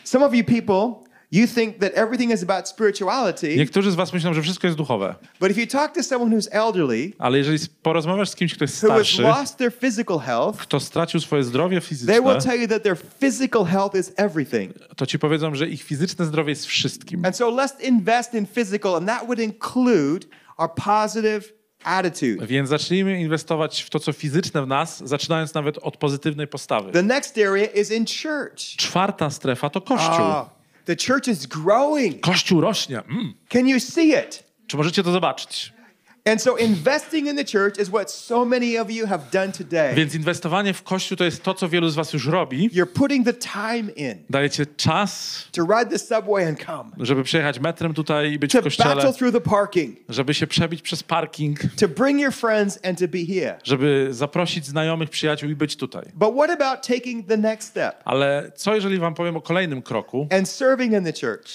[0.04, 4.34] Some of you people, you think that everything is about spirituality, Niektórzy z was myślą,
[4.34, 8.30] że wszystko jest duchowe, but if you talk to someone who's elderly, ale jeżeli porozmawiasz
[8.30, 11.80] z kimś, kto jest who has starszy, lost their physical health, kto stracił swoje zdrowie
[11.80, 14.72] they fizyczne, will tell you that their physical health is everything.
[14.96, 17.24] to ci powiedzą, że ich fizyczne zdrowie jest wszystkim.
[17.24, 22.46] And so let's invest in physical, and that would include our positive attitude.
[22.46, 26.92] Więc zacznijmy inwestować w to, co fizyczne w nas, zaczynając nawet od pozytywnej postawy.
[26.92, 28.76] The next area is in church.
[28.76, 30.24] Czwarta strefa to Kościół.
[30.24, 30.55] Ah,
[30.86, 32.20] the church is growing.
[32.20, 32.98] Kościół rośnie.
[32.98, 33.34] Mm.
[33.48, 34.44] Can you see it?
[34.66, 35.72] Czy możecie to zobaczyć?
[36.26, 39.94] And so investing in the church is what so many of you have done today.
[39.94, 42.70] Więc inwestowanie w Kościół to jest to, co wielu z was już robi.
[42.70, 47.60] You're putting the time in Dajecie czas, to ride the subway and come, żeby przejechać
[47.60, 51.02] metrem tutaj i być to w kościele, battle through the parking, żeby się przebić przez
[51.02, 53.58] parking, to bring your friends and to be here.
[53.64, 56.04] żeby zaprosić znajomych, przyjaciół i być tutaj.
[56.14, 57.94] But what about taking the next step?
[58.04, 61.48] Ale co jeżeli wam powiem o kolejnym kroku, and serving in the church,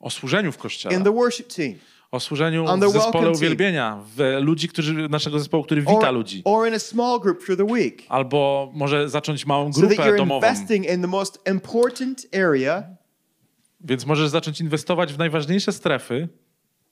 [0.00, 1.74] o służeniu w kościele, in the worship team,
[2.16, 6.42] o służeniu w zespole uwielbienia, w ludzi, którzy, naszego zespołu, który wita or, ludzi.
[6.44, 8.02] or in a small group through the week?
[8.08, 10.46] Albo może zacząć małą So that grupę you're domową.
[10.46, 12.82] investing in the most important area,
[13.80, 16.28] Więc możesz zacząć inwestować w najważniejsze strefy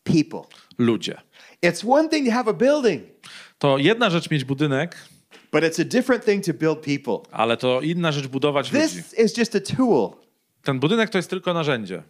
[0.04, 0.40] people.
[0.78, 1.16] ludzie.
[1.62, 3.02] It's one thing to have a building,
[3.58, 4.96] To jedna rzecz mieć budynek,
[5.52, 7.18] but it's a different thing to build people.
[7.32, 8.86] ale to inna rzecz budować ludzi.
[8.86, 10.10] This is just a tool.
[10.62, 12.02] Ten budynek to jest tylko narzędzie.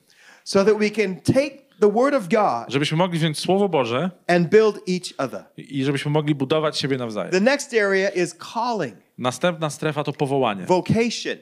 [0.44, 1.50] so that we can take
[1.80, 5.44] the Word of God żebyśmy mogli wziąć Słowo Boże and build each other.
[5.56, 7.32] i żebyśmy mogli budować siebie nawzajem.
[7.32, 10.64] The next area is calling, Następna strefa to powołanie.
[10.66, 11.36] vocation.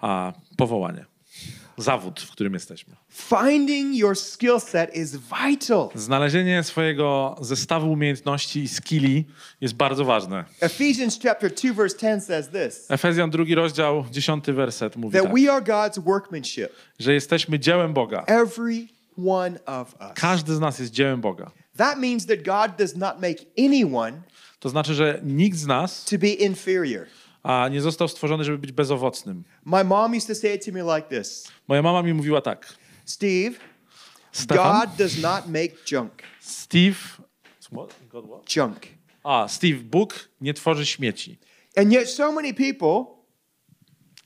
[0.00, 1.04] A, powołanie.
[1.76, 2.96] Zawód, w którym jesteśmy.
[3.10, 5.88] Finding your skill set is vital.
[5.94, 9.26] Znalezienie swojego zestawu umiejętności i skilli
[9.60, 10.44] jest bardzo ważne.
[10.60, 12.90] Ephesians chapter 2 verse 10 says this.
[12.90, 17.92] Efezjan drugi rozdział, dziesiąty werset mówi That tak, we are God's workmanship, że jesteśmy dziełem
[17.94, 18.24] Boga.
[18.26, 18.86] every
[19.26, 20.12] one of us.
[20.14, 21.50] Każdy z nas jest dziełem Boga.
[21.76, 24.12] That means that God does not make anyone
[24.58, 27.06] To znaczy, że nikt z nas to be inferior.
[27.42, 29.44] a nie został stworzony, żeby być bezowocnym.
[29.64, 32.74] My mom used to say it to me like this Moja mama mi mówiła tak.
[33.04, 33.56] Steve,
[34.32, 36.12] Stefan, God does not make junk.
[36.40, 36.96] Steve...
[37.72, 37.94] What?
[38.08, 38.56] God what?
[38.56, 38.76] Junk.
[39.24, 41.38] A, Steve, Bóg nie tworzy śmieci.
[41.76, 43.04] And yet, so many people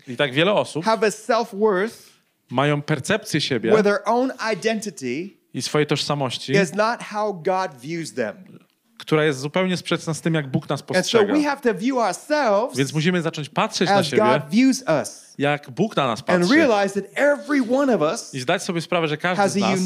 [0.09, 2.14] I tak wiele osób have a self worth
[2.55, 8.15] mają percepcję siebie where their own identity i swojej tożsamości, is not how God views
[8.15, 8.59] them.
[8.99, 11.35] która jest zupełnie sprzeczna z tym, jak Bóg nas so postrzega.
[11.35, 14.43] we have to view ourselves Więc musimy zacząć patrzeć na siebie,
[15.01, 16.55] us jak Bóg na nas patrzy.
[16.55, 19.81] realize that every one of us I zdać sobie sprawę, że każdy z nas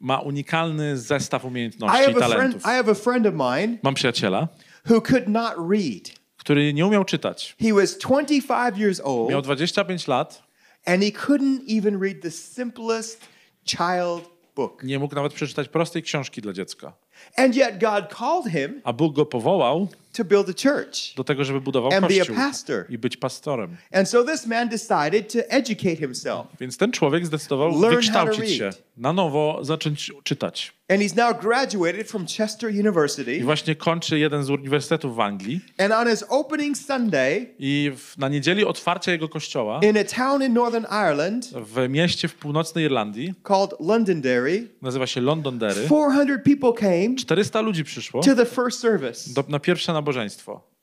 [0.00, 2.62] ma unikalny zestaw umiejętności i talentów.
[2.62, 4.48] I have a friend of mine Mam przyjaciela,
[4.90, 6.24] who could not read.
[6.36, 7.56] który nie umiał czytać.
[7.62, 10.43] He was 25 years Miał old 25 lat,
[10.86, 13.20] and he couldn't even read the simplest
[13.64, 14.82] child book.
[14.82, 16.92] nie mógł nawet przeczytać prostej książki dla dziecka.
[17.36, 21.14] And yet God called him A Bóg go powołał to build a church.
[21.16, 22.84] do tego, żeby budował And be a kościół pastor.
[22.88, 23.76] i być pastorem.
[23.92, 26.46] And so this man decided to educate himself.
[26.60, 30.72] Więc ten człowiek zdecydował Learn wykształcić się, na nowo zacząć czytać.
[30.88, 33.44] And he's now graduated from Chester I University.
[33.44, 38.28] właśnie kończy jeden z uniwersytetów w Anglii And on his opening Sunday i w, na
[38.28, 43.34] niedzieli otwarcia jego kościoła in a town in Northern Ireland w mieście w północnej Irlandii,
[43.42, 49.34] called Londonderry, nazywa się Londonderry, 400 people came 400 ludzi przyszło to the first service.
[49.34, 50.74] do, na pierwsze nabożeństwo.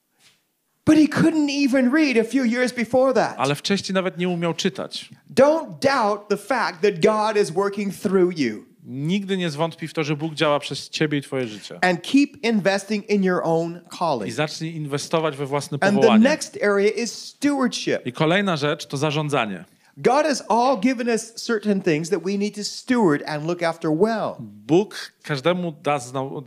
[0.85, 3.33] But he couldn't even read a few years before that.
[3.37, 5.09] Ale wcześniej nawet nie umiał czytać.
[5.35, 8.70] Don't doubt the fact that God is working through you.
[8.93, 11.79] Nigdy nie zwątpi w to, że Bóg działa przez ciebie i twoje życie.
[11.83, 14.33] And keep investing in your own I calling.
[14.33, 16.23] zacznij inwestować we własne And the powołanie.
[16.23, 18.05] next area is stewardship.
[18.05, 19.65] I kolejna rzecz to zarządzanie.
[19.97, 23.91] God has all given us certain things that we need to steward and look after
[23.91, 24.35] well.
[24.39, 26.43] Bóg każdemu, da, znał,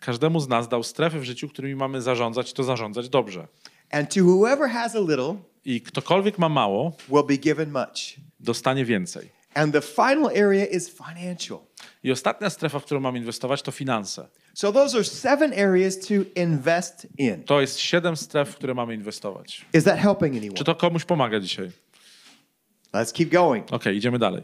[0.00, 3.46] każdemu z nas dał strefy w życiu, którymi mamy zarządzać i to zarządzać dobrze.
[3.90, 8.16] And to whoever has a little I ktokolwiek ma mało, will be given much.
[8.40, 9.39] dostanie więcej.
[9.54, 11.58] And the final area is financial.
[12.02, 14.28] I ostatnia strefa, w którą mam inwestować, to finanse.
[14.54, 17.44] So those are seven areas to invest in.
[17.44, 19.64] To jest siedem stref, w które mamy inwestować.
[19.74, 20.54] Is that helping anyone?
[20.54, 21.70] Czy to komuś pomaga dzisiaj?
[22.92, 23.72] Let's keep going.
[23.72, 24.42] Okej, idziemy dalej.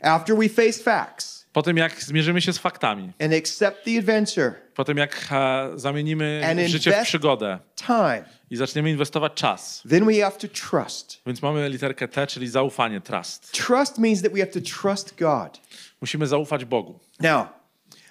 [0.00, 4.52] After we face facts Po tym, jak zmierzymy się z faktami, and accept the adventure,
[4.74, 10.06] po tym, jak e, zamienimy And życie w przygodę time, i zaczniemy inwestować czas, then
[10.06, 11.22] we have to trust.
[11.26, 13.52] więc mamy literkę T, czyli zaufanie, trust.
[13.52, 15.60] Trust means that we have to trust God.
[16.00, 16.98] Musimy zaufać Bogu.
[17.20, 17.46] Now,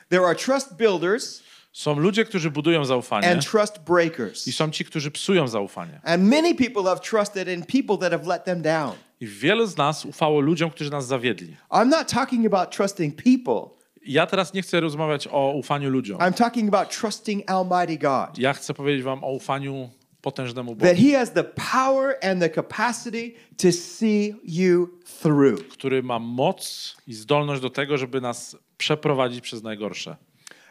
[0.09, 4.47] there are trust builders Są ludzie, którzy budują zaufanie and trust breakers.
[4.47, 6.01] i są ci, którzy psują zaufanie.
[6.03, 8.95] And many people have trusted in people that have let them down.
[9.19, 11.55] I wielu z nas ufało ludziom, którzy nas zawiedli.
[11.69, 13.77] I'm not talking about trusting people.
[14.05, 16.17] Ja teraz nie chcę rozmawiać o ufaniu ludziom.
[16.17, 18.37] I'm talking about trusting Almighty God.
[18.37, 19.89] Ja chcę powiedzieć wam o ufaniu
[20.21, 24.89] potężnemu Bogu, That He has the power and the capacity to see you
[25.21, 25.67] through.
[25.67, 30.15] który ma moc i zdolność do tego, żeby nas przeprowadzić przez najgorsze,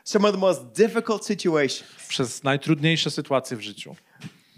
[0.05, 1.85] Some of the most difficult situations.
[2.09, 3.97] przez najtrudniejsze sytuacje w życiu.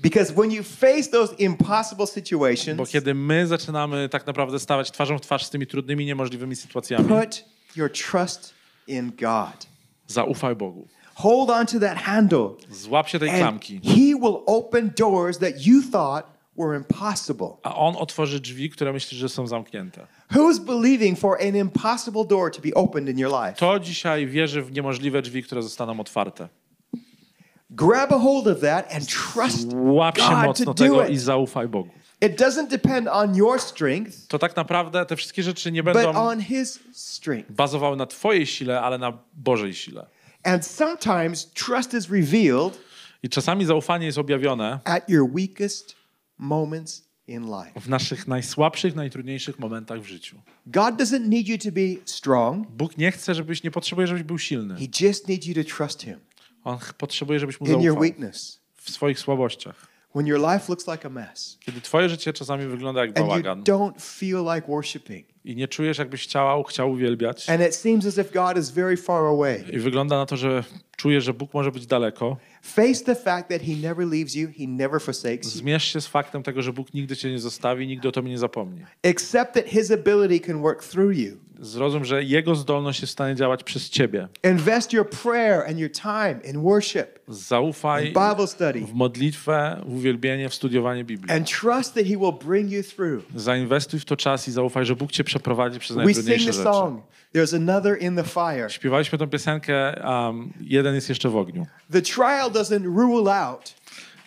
[0.03, 5.19] Because when you face those impossible Bo situations, kiedy my zaczynamy tak naprawdę stawać twarzą
[5.19, 7.45] w twarz z tymi trudnymi, niemożliwymi sytuacjami, put
[7.77, 8.55] your trust
[8.87, 9.67] in God.
[10.07, 10.89] zaufaj Bogu.
[11.15, 12.49] Hold on to that handle.
[12.71, 16.27] Złap się tej And klamki, He will open doors that you thought
[16.59, 17.49] were impossible.
[17.63, 20.07] a On otworzy drzwi, które myślisz, że są zamknięte.
[20.33, 23.53] Who's believing for an impossible door to be opened in your life?
[23.57, 26.49] To dzisiaj wierzy w niemożliwe drzwi, które zostaną otwarte.
[27.71, 31.11] Grab a hold of that and trust Łap się God mocno to do tego it.
[31.11, 31.91] i zaufaj Bogu.
[32.21, 36.13] It doesn't depend on your strength, To tak naprawdę te wszystkie rzeczy nie but będą
[36.13, 37.53] on His strength.
[37.53, 40.07] bazowały na Twojej sile, ale na Bożej sile.
[40.45, 42.79] And sometimes trust is revealed
[43.23, 45.97] I czasami zaufanie jest objawione at your weakest
[46.39, 47.81] moments in life.
[47.81, 50.37] w naszych najsłabszych, najtrudniejszych momentach w życiu.
[50.67, 54.39] God doesn't need you to be strong, Bóg nie chce, żebyś, nie potrzebuje, żebyś był
[54.39, 54.75] silny.
[54.75, 56.21] He just needs you to trust Him
[56.69, 58.61] On potrzebuje, żebyś mu in your zaufał weakness.
[58.77, 59.89] w swoich słabościach.
[60.15, 63.25] When your life looks like a mess Kiedy twoje życie czasami wygląda jak and you
[63.25, 68.07] bałagan don't feel like worshiping, i nie czujesz, jakbyś chciał, chciał uwielbiać and it seems
[68.07, 70.65] as if God is very far away, i wygląda na to, że
[70.97, 74.67] czujesz, że Bóg może być daleko, face the fact that He never leaves you, He
[74.67, 75.61] never forsakes you.
[75.61, 78.39] zmierz się z faktem tego, że Bóg nigdy cię nie zostawi, nigdy o tobie nie
[78.39, 78.85] zapomni.
[79.11, 81.37] Accept that His ability can work through you.
[81.61, 84.29] Zrozum, że Jego zdolność jest w stanie działać przez ciebie.
[84.45, 89.93] Invest your prayer and your time in worship, Zaufaj in Bible study, w modlitwę, w
[89.95, 91.37] uwielbienie, w studiowanie Biblii.
[91.37, 93.23] and trust that He will bring you through.
[93.35, 96.53] Zainwestuj w to czas i zaufaj, że Bóg cię przeprowadzi przez We sing najtrudniejsze the
[96.53, 96.65] rzeczy.
[96.65, 97.03] song,
[97.35, 98.71] There's another in the fire.
[98.71, 101.67] Śpiewaliśmy tę piosenkę, um, jeden jest jeszcze w ogniu.
[101.93, 103.75] The trial doesn't rule out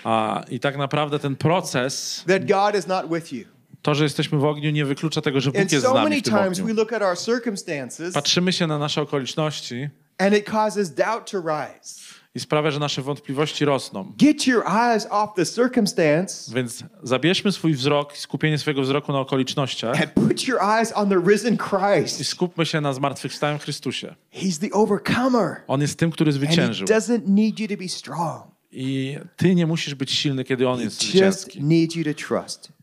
[0.03, 3.45] A, I tak naprawdę ten proces, that God is not with you.
[3.81, 6.19] To, że jesteśmy w ogniu, nie wyklucza tego, że And Bóg jest z nami many
[6.19, 6.75] w tym times we ogniu.
[6.75, 12.01] look at our circumstances Patrzymy się na nasze okoliczności and it causes doubt to rise.
[12.35, 14.13] i sprawia, że nasze wątpliwości rosną.
[14.17, 20.01] Get your eyes off the circumstance Więc zabierzmy swój wzrok, skupienie swojego wzroku na okolicznościach
[20.01, 22.25] and put your eyes on the risen i Christ.
[22.27, 24.15] skupmy się na zmartwychwstałym Chrystusie.
[24.33, 25.55] He's the overcomer.
[25.67, 26.87] On jest tym, który And he zwyciężył.
[26.87, 28.43] doesn't need you to be strong.
[28.71, 31.61] I ty nie musisz być silny, kiedy On jest zwycięski.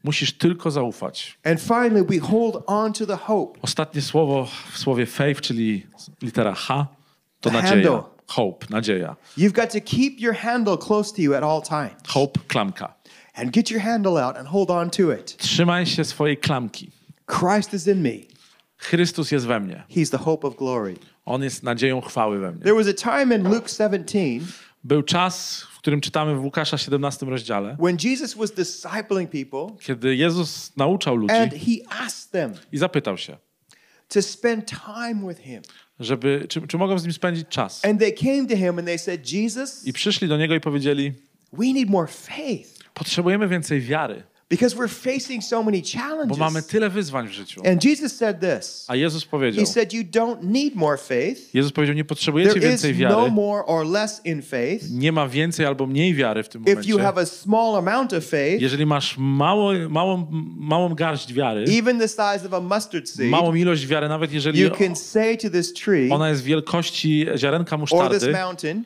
[0.05, 1.39] Musisz tylko zaufać.
[1.45, 3.59] And finally, we hold on to the hope.
[3.63, 5.87] Ostatnie słowo w słowie faith, czyli
[6.23, 6.87] litera H,
[7.41, 7.71] to The nadzieja.
[7.75, 8.03] handle.
[8.27, 9.17] Hope, nadzieja.
[9.39, 12.03] You've got to keep your handle close to you at all times.
[12.09, 12.95] Hope, klamka.
[13.35, 15.37] And get your handle out and hold on to it.
[15.37, 16.91] Trzymaj się swojej klamki.
[17.27, 18.11] Christ is in me.
[18.79, 19.83] Chrystus jest we mnie.
[19.91, 20.95] He's the hope of glory.
[21.25, 22.61] On jest nadzieją chwały we mnie.
[22.63, 24.19] There was a time in Luke 17
[24.85, 30.17] Był czas, w którym czytamy w Łukasza 17 rozdziale, when Jesus was discipling people kiedy
[30.17, 33.37] Jezus nauczał ludzi and he asked them i zapytał się,
[34.09, 35.63] to spend time with him.
[36.01, 37.85] żeby, czy, czy mogą z nim spędzić czas.
[37.85, 41.13] And they came to him and they said, Jesus, I przyszli do niego i powiedzieli,
[41.53, 46.39] we need more faith potrzebujemy więcej wiary, because we're facing so many bo challenges.
[46.39, 47.63] mamy tyle wyzwań w życiu.
[47.67, 48.85] And Jesus said this.
[48.89, 51.55] A Jezus powiedział, He said, You don't need more faith.
[51.55, 54.91] Jezus powiedział, nie potrzebujecie There is więcej no wiary, more or less in faith.
[54.91, 57.03] nie ma więcej albo mniej wiary w tym If you momencie.
[57.03, 60.27] have a small amount of faith, Jeżeli masz mało, małą,
[60.59, 64.61] małą garść wiary, even the size of a mustard seed, małą ilość wiary, nawet jeżeli
[64.61, 68.85] you can say to this tree ona jest wielkości ziarenka or this musztardy, mountain,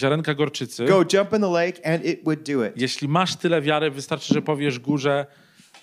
[0.00, 2.72] ziarenka gorczycy, Go jump in the lake, and it would do it.
[2.76, 5.26] jeśli masz tyle wiary, wystarczy, że powiesz górze,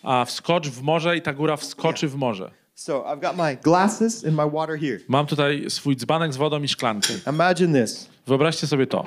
[0.04, 2.52] a wskocz w morze i ta góra wskoczy w morze.
[2.76, 5.00] So I've got my glasses and my water here.
[5.08, 7.14] Mam tutaj swój dzbanek z wodą i szklanki.
[7.30, 8.10] Imagine this.
[8.28, 9.06] Wyobraźcie sobie to.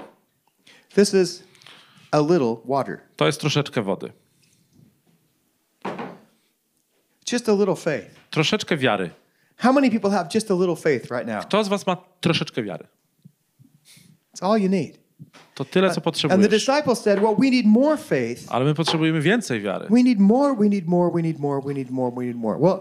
[0.95, 1.43] This is
[2.11, 4.13] a little water, To jest troszeczkę wody.
[7.33, 8.07] just a little faith.
[8.31, 9.11] Troszeczkę wiary.
[9.57, 11.43] How many people have just a little faith right now?
[11.47, 12.87] Kto z was ma troszeczkę wiary?
[14.37, 14.99] It's all you need.
[15.55, 16.51] To tyle, co And the potrzebujesz.
[16.51, 18.47] disciples said, Well, we need more faith.
[18.49, 19.87] Ale my potrzebujemy więcej wiary.
[19.91, 22.59] We need more, we need more, we need more, we need more, we need more.
[22.59, 22.81] Well,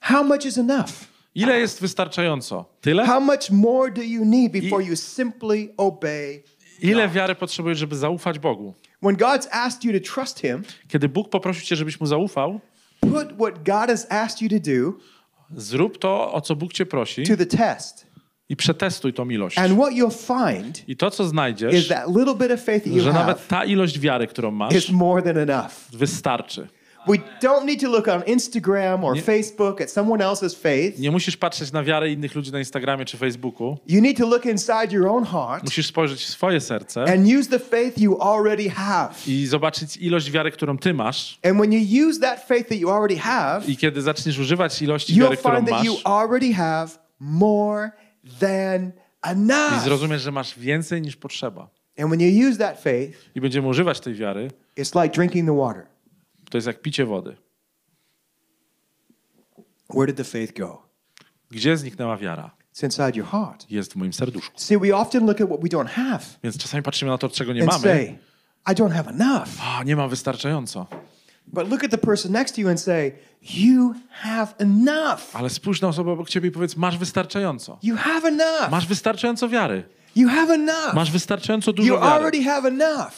[0.00, 0.90] how much is enough?
[1.34, 2.64] Ile jest wystarczająco?
[2.80, 3.06] Tyle?
[3.06, 6.42] How much more do you need before you simply obey?
[6.82, 8.74] Ile wiary potrzebujesz, żeby zaufać Bogu?
[9.02, 12.60] When God's asked you to trust Him, Kiedy Bóg poprosił cię, żebyś mu zaufał,
[13.00, 14.98] put what God has asked you to do
[15.56, 18.03] zrób to, o co Bóg cię prosi to the test.
[18.54, 19.58] I przetestuj tą ilość.
[19.58, 22.92] And what you'll find I to, co is znajdziesz, that little bit of faith that
[22.92, 25.72] you że have nawet ta ilość wiary, którą is masz, more than enough.
[25.92, 26.68] wystarczy.
[27.06, 30.98] We don't need to look on Instagram or Facebook at someone else's faith.
[30.98, 33.78] Nie musisz patrzeć na wiarę innych ludzi na Instagramie czy Facebooku.
[33.88, 37.50] You need to look inside your own heart Musisz spojrzeć w swoje serce and use
[37.50, 39.10] the faith you already have.
[39.26, 41.38] i zobaczyć ilość wiary, którą ty masz.
[41.42, 45.14] And when you use that faith that you already have, I kiedy zaczniesz używać ilości
[45.14, 46.88] you'll wiary, którą find that masz, you already have
[47.20, 47.90] more
[48.40, 48.92] than
[49.26, 49.84] i enough.
[49.84, 51.68] zrozumiesz, że masz więcej niż potrzeba.
[51.98, 55.56] And when you use that faith, I będziemy używać tej wiary, it's like drinking the
[55.56, 55.86] water.
[56.50, 57.36] to jest jak picie wody.
[59.90, 60.82] Where did the faith go?
[61.50, 62.50] Gdzie zniknęła wiara?
[62.74, 63.70] It's inside your heart.
[63.70, 64.60] Jest w moim serduszku.
[64.60, 67.52] See, we often look at what we don't have Więc czasami patrzymy na to, czego
[67.52, 67.78] nie mamy.
[67.78, 68.18] say,
[68.66, 69.48] I don't have enough.
[69.62, 70.86] A, nie mam wystarczająco.
[71.46, 75.20] But look at the person next to you and say, You have enough.
[75.36, 77.78] Ale spójrz na osobę obok ciebie i powiedz, masz wystarczająco.
[77.82, 78.70] You have enough.
[78.70, 79.82] Masz wystarczająco wiary.
[80.16, 80.94] You have enough.
[80.94, 82.06] Masz wystarczająco You dużo wiary.
[82.06, 83.12] already have enough.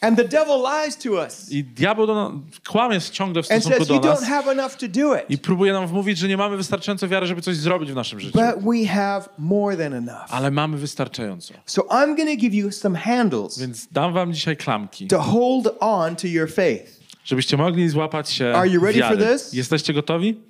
[0.00, 2.32] And the devil lies to us I diabeł do nas,
[2.68, 5.22] kłamie ciągle w stosunku says, do You don't nas have enough to do it.
[5.28, 8.38] i próbuje nam wmówić, że nie mamy wystarczająco wiary, żeby coś zrobić w naszym życiu.
[8.38, 10.26] But we have more than enough.
[10.30, 11.54] Ale mamy wystarczająco.
[11.66, 15.68] So I'm going to give you some handles Więc dam wam dzisiaj klamki, to hold
[15.80, 16.98] on to your faith.
[17.28, 19.32] Żebyście mogli złapać się Are you ready for wiary.
[19.32, 19.52] this?
[19.52, 20.40] Jesteście gotowi?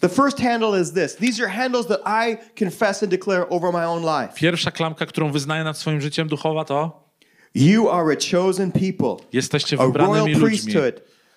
[0.00, 3.86] The first handle is this these are handles that I confess and declare over my
[3.86, 4.34] own life.
[4.34, 7.08] Pierwsza klamka, którą wyznaję nad swoim życiem duchowa to
[7.54, 10.74] You are a chosen people, jesteście a royal wybranymi ludźmi,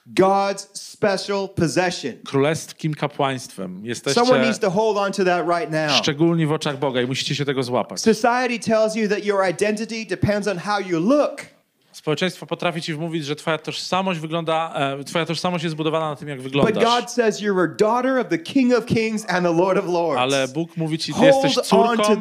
[0.07, 2.13] God's special possession.
[2.25, 3.85] królewskim kapłaństwem.
[3.85, 5.91] Jesteście Someone needs to hold on to that right now.
[5.91, 8.01] szczególni w oczach Boga i musicie się tego złapać.
[8.01, 11.41] Society tells you that your identity depends on how you look.
[11.91, 16.27] Społeczeństwo potrafi ci wmówić, że twoja tożsamość wygląda, e, twoja tożsamość jest zbudowana na tym,
[16.29, 16.83] jak But wyglądasz.
[16.83, 20.19] God says you're a daughter of the King of Kings and the Lord of Lords.
[20.21, 22.15] Ale Bóg mówi ci, ty jesteś Hold córką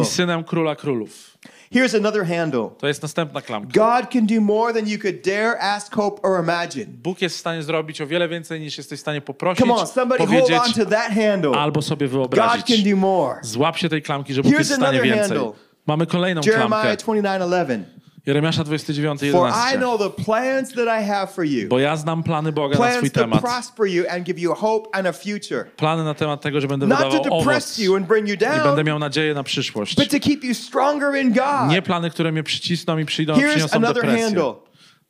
[0.00, 1.30] i synem króla królów.
[1.74, 2.70] Here's another handle.
[2.78, 3.70] To jest następna klamka.
[3.72, 6.86] God can do more than you could dare ask, hope, or imagine.
[6.88, 9.86] Bóg jest w stanie zrobić o wiele więcej niż jesteś w stanie poprosić, Come on,
[9.86, 11.50] somebody hold powiedzieć on to that handle.
[11.60, 12.90] albo sobie God can wyobrazić.
[12.90, 13.38] do more.
[13.42, 15.20] Złap się tej klamki, że Bóg Here's jest w stanie więcej.
[15.38, 15.52] handle.
[15.86, 16.96] Mamy kolejną Jeremiah klamkę.
[16.96, 17.99] 29:11.
[18.26, 19.78] Jeremiasza 29, For I 11.
[19.80, 21.68] know the plans that I have for you.
[21.68, 23.40] Bo ja znam plany Boga na swój Plans to temat.
[23.40, 25.64] prosper you and give you hope and a future.
[25.76, 28.34] Plany na temat tego, że będę Not to wydawał depress owoc you and bring you
[28.34, 29.94] i będę down, miał nadzieję na przyszłość.
[29.96, 31.68] but to keep you stronger in God.
[31.70, 34.24] Nie plany, które mnie przycisną i przyjdą, Here's przyniosą another depresję.
[34.24, 34.54] handle.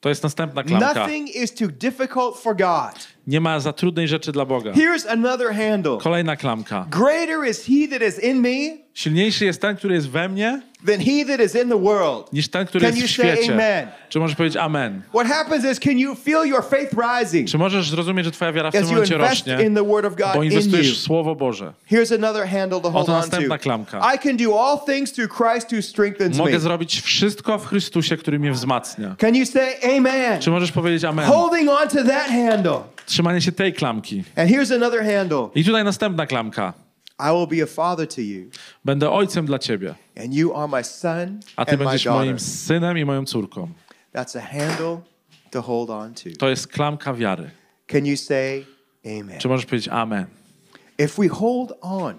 [0.00, 0.94] To jest następna klamka.
[0.94, 3.06] Nothing is too difficult for God.
[3.30, 4.72] Nie ma za trudnej rzeczy dla Boga.
[4.72, 5.98] Here's another handle.
[5.98, 6.86] Kolejna klamka.
[6.90, 11.00] Greater is he that is in me Silniejszy jest ten, który jest we mnie, than
[11.00, 12.32] he that is in the world.
[12.32, 13.52] niż ten, który Can jest w you say świecie.
[13.52, 13.86] amen?
[14.08, 15.02] Czy możesz powiedzieć amen?
[15.14, 18.70] What happens is, can you feel your faith rising Czy możesz zrozumieć, że twoja wiara
[18.70, 20.50] w tym as you momencie invest rośnie, in the Word of bo God in you?
[20.50, 21.72] inwestujesz w Słowo Boże?
[21.90, 23.62] Here's another handle to hold Oto on następna to.
[23.62, 24.14] klamka.
[24.14, 26.44] I can do all things through Christ who strengthens me.
[26.44, 29.14] Mogę zrobić wszystko w Chrystusie, który mnie wzmacnia.
[29.18, 30.40] Can you say amen?
[30.40, 31.26] Czy możesz powiedzieć amen?
[31.26, 32.80] Holding on to that handle.
[33.20, 34.24] Trzymanie się tej klamki.
[34.36, 35.48] And here's another handle.
[35.54, 36.72] I tutaj następna klamka.
[37.18, 38.50] I will be a father to you,
[38.84, 39.94] Będę ojcem dla ciebie,
[40.24, 42.26] and you are my son a ty and my będziesz daughter.
[42.26, 43.68] moim synem i moją córką.
[44.14, 45.00] That's a handle
[45.50, 46.30] to hold on to.
[46.38, 47.50] To jest klamka wiary.
[47.86, 48.64] Can you say
[49.04, 49.38] amen?
[49.38, 50.26] Czy możesz powiedzieć amen?
[50.98, 52.14] If we hold on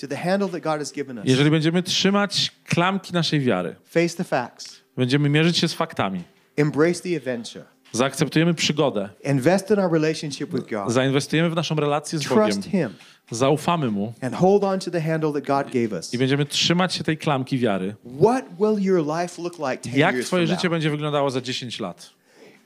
[0.00, 4.16] to the handle that God has given us, Jeżeli będziemy trzymać klamki naszej wiary, face
[4.16, 6.22] the facts, będziemy mierzyć się z faktami,
[6.56, 7.64] embrace the adventure,
[7.98, 12.64] zaakceptujemy przygodę, invest in our relationship with God, zainwestujemy w naszą relację z Bogiem, trust
[12.70, 12.88] Him,
[13.30, 16.94] zaufamy Mu and hold on to the handle that God gave us, i będziemy trzymać
[16.94, 20.56] się tej klamki wiary, what will your life look like 10 jak years twoje from
[20.56, 20.72] życie now?
[20.72, 22.10] będzie wyglądało za 10 lat?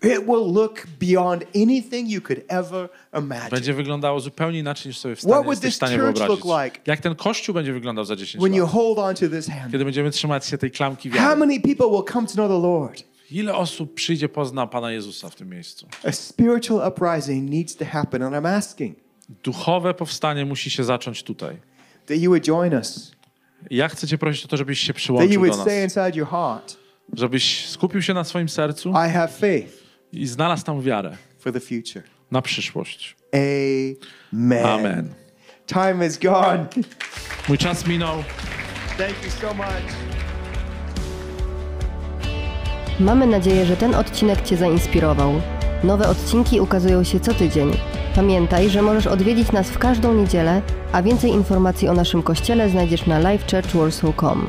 [0.03, 3.51] It will look beyond anything you could ever imagine.
[3.51, 6.19] Będzie wyglądało zupełnie inaczej niż sobie w What stanie, would jesteś w this stanie church
[6.19, 6.45] wyobrazić.
[6.45, 6.81] look like?
[6.87, 8.73] Jak ten kościół będzie wyglądał za 10 When you lat?
[8.73, 11.37] hold on to this handle, Kiedy będziemy trzymać się tej klamki how wiary.
[11.37, 13.03] many people will come to know the Lord?
[13.31, 15.89] Ile osób przyjdzie, pozna Pana Jezusa w tym miejscu?
[16.09, 18.97] A spiritual uprising needs to happen, and I'm asking
[19.45, 21.57] Duchowe powstanie musi się zacząć tutaj.
[22.07, 23.13] that you would join us,
[23.71, 25.75] Ja chcę Cię prosić o to, żebyś się that you przyłączył would do nas.
[25.85, 26.77] inside your heart,
[27.13, 29.73] Żebyś skupił się na swoim sercu I have faith
[30.13, 32.03] i znalazł tam wiarę for the future.
[32.31, 33.17] na przyszłość.
[34.33, 34.67] Amen.
[34.67, 35.15] Amen.
[35.67, 36.67] Time is gone.
[37.49, 38.25] Mój czas minął.
[38.99, 40.08] Thank you so much.
[43.01, 45.33] Mamy nadzieję, że ten odcinek Cię zainspirował.
[45.85, 47.71] Nowe odcinki ukazują się co tydzień.
[48.15, 53.07] Pamiętaj, że możesz odwiedzić nas w każdą niedzielę, a więcej informacji o naszym kościele znajdziesz
[53.07, 54.47] na livechurchwarsaw.com.